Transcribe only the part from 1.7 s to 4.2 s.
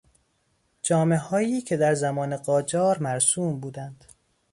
در زمان قاجار مرسوم بودند